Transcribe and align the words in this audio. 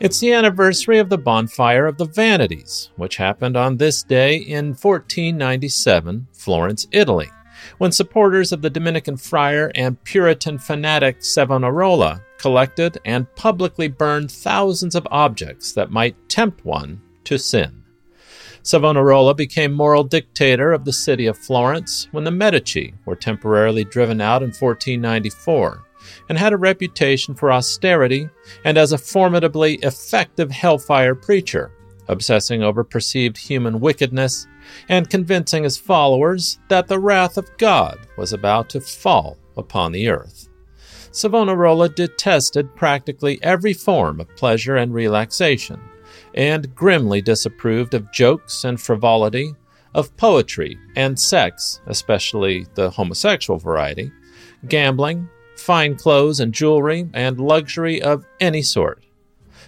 It's 0.00 0.20
the 0.20 0.32
anniversary 0.32 1.00
of 1.00 1.08
the 1.08 1.18
bonfire 1.18 1.84
of 1.84 1.98
the 1.98 2.04
Vanities, 2.04 2.90
which 2.94 3.16
happened 3.16 3.56
on 3.56 3.76
this 3.76 4.04
day 4.04 4.36
in 4.36 4.66
1497, 4.68 6.28
Florence, 6.32 6.86
Italy, 6.92 7.28
when 7.78 7.90
supporters 7.90 8.52
of 8.52 8.62
the 8.62 8.70
Dominican 8.70 9.16
friar 9.16 9.72
and 9.74 10.02
Puritan 10.04 10.58
fanatic 10.58 11.24
Savonarola 11.24 12.22
collected 12.38 12.98
and 13.04 13.34
publicly 13.34 13.88
burned 13.88 14.30
thousands 14.30 14.94
of 14.94 15.08
objects 15.10 15.72
that 15.72 15.90
might 15.90 16.28
tempt 16.28 16.64
one 16.64 17.00
to 17.24 17.36
sin. 17.36 17.82
Savonarola 18.62 19.34
became 19.34 19.72
moral 19.72 20.04
dictator 20.04 20.72
of 20.72 20.84
the 20.84 20.92
city 20.92 21.26
of 21.26 21.36
Florence 21.36 22.06
when 22.12 22.22
the 22.22 22.30
Medici 22.30 22.94
were 23.04 23.16
temporarily 23.16 23.82
driven 23.82 24.20
out 24.20 24.44
in 24.44 24.50
1494 24.50 25.87
and 26.28 26.38
had 26.38 26.52
a 26.52 26.58
reputation 26.58 27.34
for 27.34 27.52
austerity 27.52 28.28
and 28.64 28.78
as 28.78 28.92
a 28.92 28.98
formidably 28.98 29.74
effective 29.76 30.50
hellfire 30.50 31.14
preacher, 31.14 31.72
obsessing 32.08 32.62
over 32.62 32.84
perceived 32.84 33.36
human 33.36 33.80
wickedness 33.80 34.46
and 34.88 35.10
convincing 35.10 35.64
his 35.64 35.76
followers 35.76 36.58
that 36.68 36.88
the 36.88 36.98
wrath 36.98 37.38
of 37.38 37.56
God 37.58 37.98
was 38.16 38.32
about 38.32 38.68
to 38.70 38.80
fall 38.80 39.36
upon 39.56 39.92
the 39.92 40.08
earth. 40.08 40.48
Savonarola 41.10 41.88
detested 41.88 42.74
practically 42.76 43.42
every 43.42 43.72
form 43.72 44.20
of 44.20 44.36
pleasure 44.36 44.76
and 44.76 44.92
relaxation, 44.92 45.80
and 46.34 46.74
grimly 46.74 47.20
disapproved 47.20 47.94
of 47.94 48.12
jokes 48.12 48.64
and 48.64 48.80
frivolity, 48.80 49.54
of 49.94 50.14
poetry 50.16 50.78
and 50.96 51.18
sex, 51.18 51.80
especially 51.86 52.66
the 52.74 52.90
homosexual 52.90 53.58
variety, 53.58 54.12
gambling, 54.68 55.28
fine 55.58 55.96
clothes 55.96 56.40
and 56.40 56.52
jewelry, 56.52 57.08
and 57.12 57.40
luxury 57.40 58.00
of 58.00 58.24
any 58.40 58.62
sort. 58.62 59.02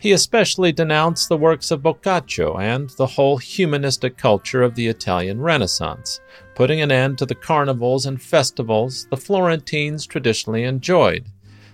He 0.00 0.12
especially 0.12 0.72
denounced 0.72 1.28
the 1.28 1.36
works 1.36 1.70
of 1.70 1.82
Boccaccio 1.82 2.56
and 2.56 2.88
the 2.90 3.06
whole 3.06 3.36
humanistic 3.36 4.16
culture 4.16 4.62
of 4.62 4.74
the 4.74 4.86
Italian 4.86 5.42
Renaissance, 5.42 6.20
putting 6.54 6.80
an 6.80 6.90
end 6.90 7.18
to 7.18 7.26
the 7.26 7.34
carnivals 7.34 8.06
and 8.06 8.20
festivals 8.20 9.06
the 9.10 9.16
Florentines 9.18 10.06
traditionally 10.06 10.64
enjoyed, 10.64 11.26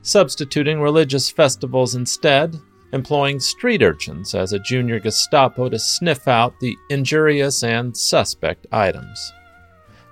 substituting 0.03 0.81
religious 0.81 1.31
festivals 1.31 1.95
instead, 1.95 2.57
employing 2.93 3.39
street 3.39 3.83
urchins 3.83 4.35
as 4.35 4.53
a 4.53 4.59
junior 4.59 4.99
Gestapo 4.99 5.69
to 5.69 5.79
sniff 5.79 6.27
out 6.27 6.59
the 6.59 6.77
injurious 6.91 7.63
and 7.63 7.97
suspect 7.97 8.67
items. 8.73 9.33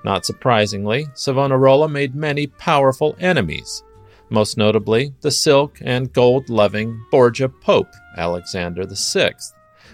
Not 0.04 0.26
surprisingly, 0.26 1.06
Savonarola 1.14 1.88
made 1.88 2.14
many 2.14 2.46
powerful 2.46 3.16
enemies, 3.18 3.82
most 4.30 4.56
notably 4.56 5.14
the 5.20 5.30
silk 5.30 5.78
and 5.80 6.12
gold 6.12 6.48
loving 6.48 7.04
Borgia 7.10 7.48
Pope 7.48 7.92
Alexander 8.16 8.84
VI, 8.86 9.32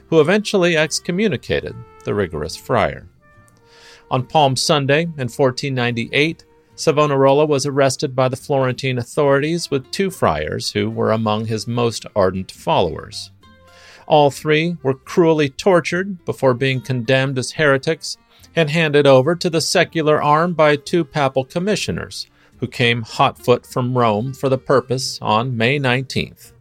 who 0.08 0.20
eventually 0.20 0.76
excommunicated 0.76 1.74
the 2.04 2.14
rigorous 2.14 2.56
friar. 2.56 3.08
On 4.10 4.26
Palm 4.26 4.56
Sunday 4.56 5.02
in 5.02 5.28
1498, 5.28 6.44
Savonarola 6.74 7.44
was 7.44 7.66
arrested 7.66 8.16
by 8.16 8.28
the 8.28 8.36
Florentine 8.36 8.98
authorities 8.98 9.70
with 9.70 9.90
two 9.90 10.10
friars 10.10 10.72
who 10.72 10.90
were 10.90 11.12
among 11.12 11.46
his 11.46 11.68
most 11.68 12.06
ardent 12.16 12.50
followers. 12.50 13.30
All 14.06 14.30
three 14.30 14.76
were 14.82 14.94
cruelly 14.94 15.50
tortured 15.50 16.24
before 16.24 16.54
being 16.54 16.80
condemned 16.80 17.38
as 17.38 17.52
heretics 17.52 18.16
and 18.56 18.70
handed 18.70 19.06
over 19.06 19.36
to 19.36 19.50
the 19.50 19.60
secular 19.60 20.20
arm 20.20 20.54
by 20.54 20.74
two 20.74 21.04
papal 21.04 21.44
commissioners, 21.44 22.26
who 22.60 22.68
came 22.68 23.02
hotfoot 23.02 23.66
from 23.66 23.96
Rome 23.96 24.32
for 24.32 24.48
the 24.48 24.58
purpose 24.58 25.18
on 25.20 25.56
May 25.56 25.80
19th. 25.80 26.52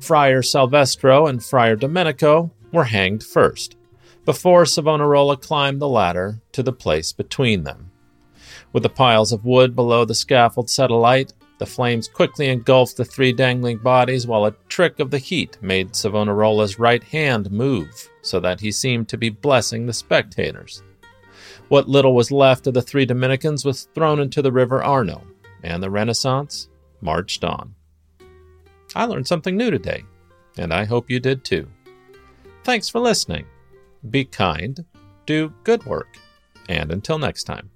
Friar 0.00 0.42
Salvestro 0.42 1.28
and 1.28 1.42
Friar 1.42 1.74
Domenico 1.74 2.52
were 2.70 2.84
hanged 2.84 3.24
first, 3.24 3.76
before 4.24 4.66
Savonarola 4.66 5.38
climbed 5.38 5.80
the 5.80 5.88
ladder 5.88 6.40
to 6.52 6.62
the 6.62 6.72
place 6.72 7.12
between 7.12 7.64
them. 7.64 7.90
With 8.72 8.82
the 8.82 8.88
piles 8.88 9.32
of 9.32 9.44
wood 9.44 9.74
below 9.74 10.04
the 10.04 10.14
scaffold 10.14 10.68
set 10.68 10.90
alight, 10.90 11.32
the 11.58 11.66
flames 11.66 12.08
quickly 12.08 12.48
engulfed 12.48 12.98
the 12.98 13.04
three 13.04 13.32
dangling 13.32 13.78
bodies 13.78 14.26
while 14.26 14.44
a 14.44 14.54
trick 14.68 15.00
of 15.00 15.10
the 15.10 15.18
heat 15.18 15.56
made 15.62 15.92
Savonarola's 15.92 16.78
right 16.78 17.02
hand 17.02 17.50
move 17.50 18.10
so 18.20 18.38
that 18.40 18.60
he 18.60 18.70
seemed 18.70 19.08
to 19.08 19.16
be 19.16 19.30
blessing 19.30 19.86
the 19.86 19.94
spectators. 19.94 20.82
What 21.68 21.88
little 21.88 22.14
was 22.14 22.30
left 22.30 22.66
of 22.66 22.74
the 22.74 22.82
three 22.82 23.06
Dominicans 23.06 23.64
was 23.64 23.88
thrown 23.94 24.20
into 24.20 24.42
the 24.42 24.52
river 24.52 24.82
Arno, 24.82 25.22
and 25.62 25.82
the 25.82 25.90
Renaissance 25.90 26.68
marched 27.00 27.44
on. 27.44 27.74
I 28.94 29.04
learned 29.04 29.26
something 29.26 29.56
new 29.56 29.70
today, 29.70 30.04
and 30.56 30.72
I 30.72 30.84
hope 30.84 31.10
you 31.10 31.20
did 31.20 31.44
too. 31.44 31.68
Thanks 32.64 32.88
for 32.88 33.00
listening. 33.00 33.46
Be 34.08 34.24
kind, 34.24 34.84
do 35.26 35.52
good 35.64 35.84
work, 35.84 36.16
and 36.68 36.90
until 36.90 37.18
next 37.18 37.44
time. 37.44 37.70